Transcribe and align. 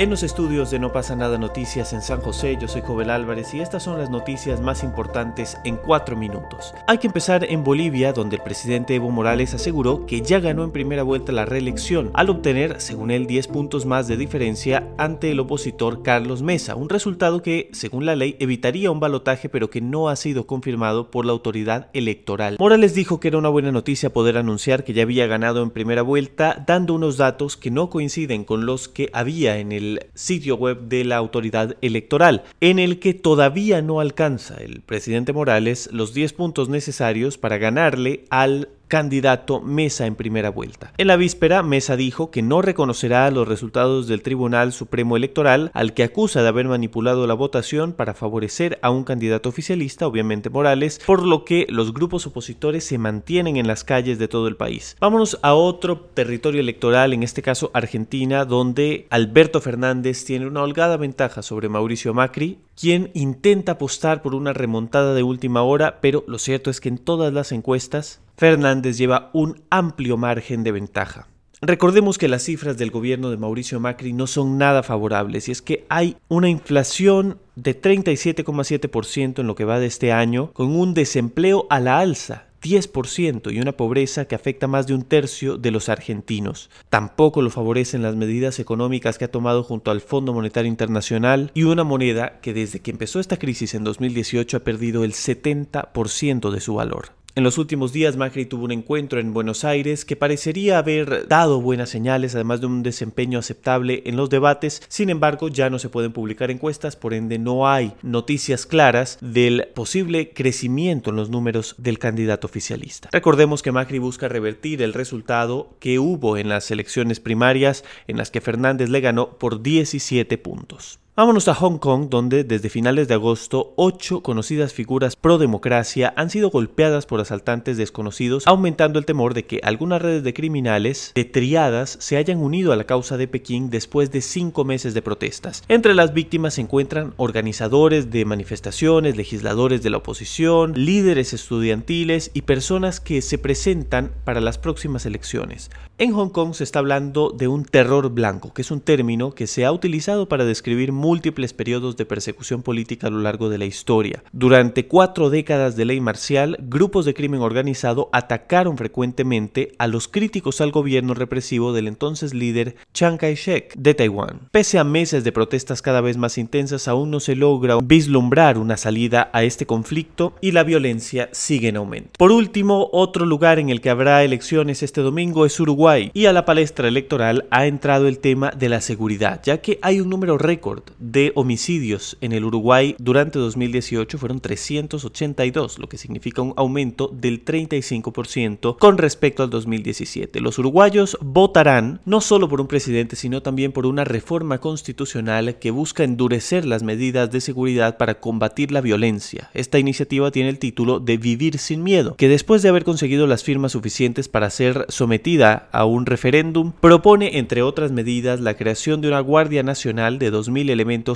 En 0.00 0.08
los 0.08 0.22
estudios 0.22 0.70
de 0.70 0.78
No 0.78 0.94
pasa 0.94 1.14
nada 1.14 1.36
noticias 1.36 1.92
en 1.92 2.00
San 2.00 2.22
José, 2.22 2.56
yo 2.58 2.68
soy 2.68 2.80
Jovel 2.80 3.10
Álvarez 3.10 3.52
y 3.52 3.60
estas 3.60 3.82
son 3.82 3.98
las 3.98 4.08
noticias 4.08 4.58
más 4.62 4.82
importantes 4.82 5.58
en 5.62 5.76
cuatro 5.76 6.16
minutos. 6.16 6.72
Hay 6.86 6.96
que 6.96 7.06
empezar 7.06 7.44
en 7.44 7.62
Bolivia, 7.62 8.14
donde 8.14 8.36
el 8.36 8.42
presidente 8.42 8.94
Evo 8.94 9.10
Morales 9.10 9.52
aseguró 9.52 10.06
que 10.06 10.22
ya 10.22 10.40
ganó 10.40 10.64
en 10.64 10.70
primera 10.70 11.02
vuelta 11.02 11.32
la 11.32 11.44
reelección, 11.44 12.12
al 12.14 12.30
obtener, 12.30 12.80
según 12.80 13.10
él, 13.10 13.26
10 13.26 13.48
puntos 13.48 13.84
más 13.84 14.08
de 14.08 14.16
diferencia 14.16 14.88
ante 14.96 15.32
el 15.32 15.40
opositor 15.40 16.02
Carlos 16.02 16.40
Mesa, 16.40 16.76
un 16.76 16.88
resultado 16.88 17.42
que, 17.42 17.68
según 17.74 18.06
la 18.06 18.16
ley, 18.16 18.36
evitaría 18.38 18.90
un 18.90 19.00
balotaje 19.00 19.50
pero 19.50 19.68
que 19.68 19.82
no 19.82 20.08
ha 20.08 20.16
sido 20.16 20.46
confirmado 20.46 21.10
por 21.10 21.26
la 21.26 21.32
autoridad 21.32 21.90
electoral. 21.92 22.56
Morales 22.58 22.94
dijo 22.94 23.20
que 23.20 23.28
era 23.28 23.36
una 23.36 23.50
buena 23.50 23.70
noticia 23.70 24.10
poder 24.10 24.38
anunciar 24.38 24.82
que 24.82 24.94
ya 24.94 25.02
había 25.02 25.26
ganado 25.26 25.62
en 25.62 25.68
primera 25.68 26.00
vuelta, 26.00 26.64
dando 26.66 26.94
unos 26.94 27.18
datos 27.18 27.58
que 27.58 27.70
no 27.70 27.90
coinciden 27.90 28.44
con 28.44 28.64
los 28.64 28.88
que 28.88 29.10
había 29.12 29.58
en 29.58 29.72
el 29.72 29.89
sitio 30.14 30.56
web 30.56 30.88
de 30.88 31.04
la 31.04 31.16
autoridad 31.16 31.76
electoral, 31.80 32.44
en 32.60 32.78
el 32.78 32.98
que 32.98 33.14
todavía 33.14 33.82
no 33.82 34.00
alcanza 34.00 34.56
el 34.58 34.80
presidente 34.80 35.32
Morales 35.32 35.88
los 35.92 36.14
10 36.14 36.32
puntos 36.34 36.68
necesarios 36.68 37.38
para 37.38 37.58
ganarle 37.58 38.24
al 38.30 38.68
candidato 38.90 39.60
Mesa 39.62 40.04
en 40.04 40.16
primera 40.16 40.50
vuelta. 40.50 40.92
En 40.98 41.06
la 41.06 41.16
víspera, 41.16 41.62
Mesa 41.62 41.96
dijo 41.96 42.30
que 42.30 42.42
no 42.42 42.60
reconocerá 42.60 43.30
los 43.30 43.48
resultados 43.48 44.08
del 44.08 44.20
Tribunal 44.20 44.72
Supremo 44.72 45.16
Electoral, 45.16 45.70
al 45.72 45.94
que 45.94 46.02
acusa 46.02 46.42
de 46.42 46.48
haber 46.48 46.66
manipulado 46.66 47.26
la 47.26 47.34
votación 47.34 47.92
para 47.92 48.14
favorecer 48.14 48.78
a 48.82 48.90
un 48.90 49.04
candidato 49.04 49.48
oficialista, 49.48 50.08
obviamente 50.08 50.50
Morales, 50.50 51.00
por 51.06 51.24
lo 51.24 51.44
que 51.44 51.66
los 51.70 51.94
grupos 51.94 52.26
opositores 52.26 52.84
se 52.84 52.98
mantienen 52.98 53.56
en 53.56 53.68
las 53.68 53.84
calles 53.84 54.18
de 54.18 54.26
todo 54.26 54.48
el 54.48 54.56
país. 54.56 54.96
Vámonos 55.00 55.38
a 55.42 55.54
otro 55.54 56.00
territorio 56.12 56.60
electoral, 56.60 57.12
en 57.12 57.22
este 57.22 57.42
caso 57.42 57.70
Argentina, 57.72 58.44
donde 58.44 59.06
Alberto 59.10 59.60
Fernández 59.60 60.24
tiene 60.24 60.48
una 60.48 60.62
holgada 60.62 60.96
ventaja 60.96 61.42
sobre 61.42 61.68
Mauricio 61.68 62.12
Macri, 62.12 62.58
quien 62.74 63.10
intenta 63.14 63.72
apostar 63.72 64.20
por 64.20 64.34
una 64.34 64.52
remontada 64.52 65.14
de 65.14 65.22
última 65.22 65.62
hora, 65.62 65.98
pero 66.00 66.24
lo 66.26 66.38
cierto 66.38 66.70
es 66.70 66.80
que 66.80 66.88
en 66.88 66.98
todas 66.98 67.32
las 67.32 67.52
encuestas 67.52 68.20
Fernández 68.40 68.96
lleva 68.96 69.28
un 69.34 69.60
amplio 69.68 70.16
margen 70.16 70.64
de 70.64 70.72
ventaja. 70.72 71.28
Recordemos 71.60 72.16
que 72.16 72.26
las 72.26 72.42
cifras 72.44 72.78
del 72.78 72.90
gobierno 72.90 73.28
de 73.28 73.36
Mauricio 73.36 73.80
Macri 73.80 74.14
no 74.14 74.26
son 74.26 74.56
nada 74.56 74.82
favorables 74.82 75.46
y 75.46 75.52
es 75.52 75.60
que 75.60 75.84
hay 75.90 76.16
una 76.28 76.48
inflación 76.48 77.38
de 77.54 77.78
37,7% 77.78 79.40
en 79.40 79.46
lo 79.46 79.54
que 79.54 79.66
va 79.66 79.78
de 79.78 79.84
este 79.84 80.12
año, 80.12 80.54
con 80.54 80.74
un 80.74 80.94
desempleo 80.94 81.66
a 81.68 81.80
la 81.80 81.98
alza 81.98 82.46
10% 82.62 83.52
y 83.52 83.60
una 83.60 83.72
pobreza 83.72 84.26
que 84.26 84.34
afecta 84.34 84.66
más 84.66 84.86
de 84.86 84.94
un 84.94 85.02
tercio 85.02 85.56
de 85.56 85.70
los 85.70 85.88
argentinos. 85.88 86.70
Tampoco 86.88 87.42
lo 87.42 87.50
favorecen 87.50 88.02
las 88.02 88.16
medidas 88.16 88.58
económicas 88.58 89.18
que 89.18 89.24
ha 89.26 89.30
tomado 89.30 89.62
junto 89.62 89.90
al 89.90 90.00
Fondo 90.00 90.32
Monetario 90.32 90.68
Internacional 90.68 91.50
y 91.54 91.64
una 91.64 91.84
moneda 91.84 92.40
que 92.40 92.54
desde 92.54 92.80
que 92.80 92.90
empezó 92.90 93.20
esta 93.20 93.38
crisis 93.38 93.74
en 93.74 93.84
2018 93.84 94.56
ha 94.56 94.60
perdido 94.60 95.04
el 95.04 95.12
70% 95.12 96.50
de 96.50 96.60
su 96.60 96.74
valor. 96.74 97.19
En 97.40 97.44
los 97.44 97.56
últimos 97.56 97.94
días 97.94 98.18
Macri 98.18 98.44
tuvo 98.44 98.66
un 98.66 98.70
encuentro 98.70 99.18
en 99.18 99.32
Buenos 99.32 99.64
Aires 99.64 100.04
que 100.04 100.14
parecería 100.14 100.76
haber 100.76 101.26
dado 101.26 101.62
buenas 101.62 101.88
señales, 101.88 102.34
además 102.34 102.60
de 102.60 102.66
un 102.66 102.82
desempeño 102.82 103.38
aceptable 103.38 104.02
en 104.04 104.16
los 104.16 104.28
debates. 104.28 104.82
Sin 104.88 105.08
embargo, 105.08 105.48
ya 105.48 105.70
no 105.70 105.78
se 105.78 105.88
pueden 105.88 106.12
publicar 106.12 106.50
encuestas, 106.50 106.96
por 106.96 107.14
ende 107.14 107.38
no 107.38 107.66
hay 107.66 107.94
noticias 108.02 108.66
claras 108.66 109.16
del 109.22 109.68
posible 109.74 110.34
crecimiento 110.34 111.08
en 111.08 111.16
los 111.16 111.30
números 111.30 111.76
del 111.78 111.98
candidato 111.98 112.46
oficialista. 112.46 113.08
Recordemos 113.10 113.62
que 113.62 113.72
Macri 113.72 113.98
busca 113.98 114.28
revertir 114.28 114.82
el 114.82 114.92
resultado 114.92 115.78
que 115.80 115.98
hubo 115.98 116.36
en 116.36 116.50
las 116.50 116.70
elecciones 116.70 117.20
primarias 117.20 117.84
en 118.06 118.18
las 118.18 118.30
que 118.30 118.42
Fernández 118.42 118.90
le 118.90 119.00
ganó 119.00 119.38
por 119.38 119.62
17 119.62 120.36
puntos. 120.36 121.00
Vámonos 121.20 121.48
a 121.48 121.54
Hong 121.54 121.76
Kong, 121.76 122.08
donde 122.08 122.44
desde 122.44 122.70
finales 122.70 123.06
de 123.06 123.12
agosto 123.12 123.74
ocho 123.76 124.22
conocidas 124.22 124.72
figuras 124.72 125.16
pro 125.16 125.36
democracia 125.36 126.14
han 126.16 126.30
sido 126.30 126.48
golpeadas 126.48 127.04
por 127.04 127.20
asaltantes 127.20 127.76
desconocidos, 127.76 128.46
aumentando 128.46 128.98
el 128.98 129.04
temor 129.04 129.34
de 129.34 129.44
que 129.44 129.60
algunas 129.62 130.00
redes 130.00 130.22
de 130.22 130.32
criminales 130.32 131.12
de 131.14 131.26
triadas 131.26 131.98
se 132.00 132.16
hayan 132.16 132.38
unido 132.38 132.72
a 132.72 132.76
la 132.76 132.84
causa 132.84 133.18
de 133.18 133.28
Pekín 133.28 133.68
después 133.68 134.10
de 134.10 134.22
cinco 134.22 134.64
meses 134.64 134.94
de 134.94 135.02
protestas. 135.02 135.62
Entre 135.68 135.92
las 135.92 136.14
víctimas 136.14 136.54
se 136.54 136.62
encuentran 136.62 137.12
organizadores 137.18 138.10
de 138.10 138.24
manifestaciones, 138.24 139.18
legisladores 139.18 139.82
de 139.82 139.90
la 139.90 139.98
oposición, 139.98 140.72
líderes 140.74 141.34
estudiantiles 141.34 142.30
y 142.32 142.40
personas 142.40 142.98
que 142.98 143.20
se 143.20 143.36
presentan 143.36 144.10
para 144.24 144.40
las 144.40 144.56
próximas 144.56 145.04
elecciones. 145.04 145.70
En 145.98 146.14
Hong 146.14 146.30
Kong 146.30 146.54
se 146.54 146.64
está 146.64 146.78
hablando 146.78 147.28
de 147.28 147.46
un 147.46 147.66
terror 147.66 148.08
blanco, 148.08 148.54
que 148.54 148.62
es 148.62 148.70
un 148.70 148.80
término 148.80 149.32
que 149.32 149.46
se 149.46 149.66
ha 149.66 149.72
utilizado 149.72 150.26
para 150.30 150.46
describir 150.46 150.92
múltiples 151.10 151.52
periodos 151.52 151.96
de 151.96 152.06
persecución 152.06 152.62
política 152.62 153.08
a 153.08 153.10
lo 153.10 153.18
largo 153.18 153.48
de 153.48 153.58
la 153.58 153.64
historia. 153.64 154.22
Durante 154.30 154.86
cuatro 154.86 155.28
décadas 155.28 155.74
de 155.74 155.84
ley 155.84 156.00
marcial, 156.00 156.56
grupos 156.60 157.04
de 157.04 157.14
crimen 157.14 157.40
organizado 157.40 158.10
atacaron 158.12 158.78
frecuentemente 158.78 159.72
a 159.78 159.88
los 159.88 160.06
críticos 160.06 160.60
al 160.60 160.70
gobierno 160.70 161.14
represivo 161.14 161.72
del 161.72 161.88
entonces 161.88 162.32
líder 162.32 162.76
Chiang 162.94 163.16
Kai-shek 163.16 163.74
de 163.74 163.94
Taiwán. 163.94 164.42
Pese 164.52 164.78
a 164.78 164.84
meses 164.84 165.24
de 165.24 165.32
protestas 165.32 165.82
cada 165.82 166.00
vez 166.00 166.16
más 166.16 166.38
intensas, 166.38 166.86
aún 166.86 167.10
no 167.10 167.18
se 167.18 167.34
logra 167.34 167.78
vislumbrar 167.82 168.56
una 168.56 168.76
salida 168.76 169.30
a 169.32 169.42
este 169.42 169.66
conflicto 169.66 170.34
y 170.40 170.52
la 170.52 170.62
violencia 170.62 171.28
sigue 171.32 171.70
en 171.70 171.76
aumento. 171.78 172.10
Por 172.18 172.30
último, 172.30 172.88
otro 172.92 173.26
lugar 173.26 173.58
en 173.58 173.68
el 173.70 173.80
que 173.80 173.90
habrá 173.90 174.22
elecciones 174.22 174.84
este 174.84 175.00
domingo 175.00 175.44
es 175.44 175.58
Uruguay 175.58 176.12
y 176.14 176.26
a 176.26 176.32
la 176.32 176.44
palestra 176.44 176.86
electoral 176.86 177.48
ha 177.50 177.66
entrado 177.66 178.06
el 178.06 178.20
tema 178.20 178.52
de 178.52 178.68
la 178.68 178.80
seguridad, 178.80 179.40
ya 179.42 179.60
que 179.60 179.80
hay 179.82 180.00
un 180.00 180.08
número 180.08 180.38
récord 180.38 180.84
de 181.00 181.32
homicidios 181.34 182.16
en 182.20 182.32
el 182.32 182.44
Uruguay 182.44 182.94
durante 182.98 183.38
2018, 183.38 184.18
fueron 184.18 184.40
382, 184.40 185.78
lo 185.78 185.88
que 185.88 185.98
significa 185.98 186.42
un 186.42 186.54
aumento 186.56 187.08
del 187.08 187.44
35% 187.44 188.76
con 188.78 188.98
respecto 188.98 189.42
al 189.42 189.50
2017. 189.50 190.40
Los 190.40 190.58
uruguayos 190.58 191.18
votarán 191.20 192.00
no 192.04 192.20
solo 192.20 192.48
por 192.48 192.60
un 192.60 192.68
presidente, 192.68 193.16
sino 193.16 193.42
también 193.42 193.72
por 193.72 193.86
una 193.86 194.04
reforma 194.04 194.58
constitucional 194.58 195.58
que 195.58 195.70
busca 195.70 196.04
endurecer 196.04 196.64
las 196.64 196.82
medidas 196.82 197.30
de 197.30 197.40
seguridad 197.40 197.96
para 197.96 198.20
combatir 198.20 198.72
la 198.72 198.80
violencia. 198.80 199.50
Esta 199.54 199.78
iniciativa 199.78 200.30
tiene 200.30 200.50
el 200.50 200.58
título 200.58 201.00
de 201.00 201.16
Vivir 201.16 201.58
sin 201.58 201.82
Miedo, 201.82 202.14
que 202.16 202.28
después 202.28 202.62
de 202.62 202.68
haber 202.68 202.84
conseguido 202.84 203.26
las 203.26 203.42
firmas 203.42 203.72
suficientes 203.72 204.28
para 204.28 204.50
ser 204.50 204.86
sometida 204.88 205.68
a 205.72 205.84
un 205.84 206.06
referéndum, 206.06 206.72
propone, 206.72 207.38
entre 207.38 207.62
otras 207.62 207.90
medidas, 207.92 208.40
la 208.40 208.54
creación 208.54 209.00
de 209.00 209.08
una 209.08 209.20
Guardia 209.20 209.62
Nacional 209.62 210.18
de 210.18 210.32
2.000 210.32 210.70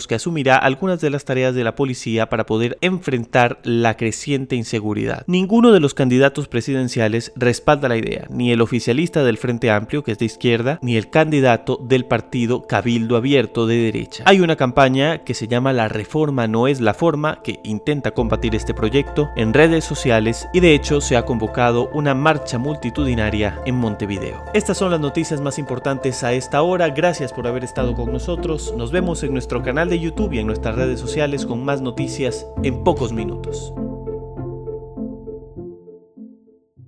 que 0.07 0.15
asumirá 0.15 0.57
algunas 0.57 1.01
de 1.01 1.11
las 1.11 1.25
tareas 1.25 1.53
de 1.53 1.65
la 1.65 1.75
policía 1.75 2.29
para 2.29 2.47
poder 2.47 2.79
enfrentar 2.81 3.59
la 3.65 3.97
creciente 3.97 4.55
inseguridad. 4.55 5.25
Ninguno 5.27 5.73
de 5.73 5.81
los 5.81 5.95
candidatos 5.95 6.47
presidenciales 6.47 7.33
respalda 7.35 7.89
la 7.89 7.97
idea, 7.97 8.29
ni 8.31 8.53
el 8.53 8.61
oficialista 8.61 9.25
del 9.25 9.37
Frente 9.37 9.73
Amplio, 9.73 10.05
que 10.05 10.13
es 10.13 10.19
de 10.19 10.27
izquierda, 10.27 10.79
ni 10.81 10.97
el 10.97 11.11
candidato 11.11 11.81
del 11.83 12.05
partido 12.05 12.63
Cabildo 12.69 13.17
Abierto 13.17 13.67
de 13.67 13.77
derecha. 13.77 14.23
Hay 14.27 14.41
una 14.41 14.55
campaña 14.55 15.25
que 15.25 15.35
se 15.35 15.49
llama 15.49 15.73
La 15.73 15.89
Reforma 15.89 16.47
no 16.47 16.69
es 16.69 16.81
la 16.81 16.95
forma, 16.95 17.43
que 17.43 17.59
intenta 17.65 18.13
combatir 18.13 18.55
este 18.55 18.75
proyecto 18.75 19.31
en 19.35 19.53
redes 19.53 19.85
sociales 19.85 20.47
y 20.53 20.61
de 20.61 20.75
hecho 20.75 21.01
se 21.01 21.17
ha 21.17 21.25
convocado 21.25 21.89
una 21.93 22.15
marcha 22.15 22.59
multitudinaria 22.59 23.61
en 23.67 23.75
Montevideo. 23.75 24.45
Estas 24.55 24.79
son 24.79 24.93
las 24.93 25.01
noticias 25.01 25.41
más 25.41 25.59
importantes 25.59 26.23
a 26.23 26.33
esta 26.33 26.63
hora. 26.63 26.91
Gracias 26.91 27.33
por 27.33 27.49
haber 27.49 27.65
estado 27.65 27.95
con 27.95 28.13
nosotros. 28.13 28.73
Nos 28.77 28.93
vemos 28.93 29.25
en 29.25 29.33
nuestro 29.33 29.64
canal 29.65 29.89
de 29.89 29.99
YouTube 29.99 30.33
y 30.35 30.39
en 30.39 30.47
nuestras 30.47 30.77
redes 30.77 31.01
sociales 31.01 31.47
con 31.47 31.65
más 31.65 31.81
noticias 31.81 32.47
en 32.63 32.85
pocos 32.85 33.13
minutos. 33.13 33.75